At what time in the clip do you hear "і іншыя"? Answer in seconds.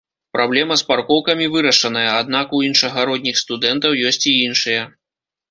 4.35-4.81